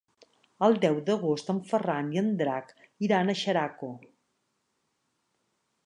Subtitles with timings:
[0.67, 2.73] El deu d'agost en Ferran i en Drac
[3.09, 3.93] iran a Xeraco.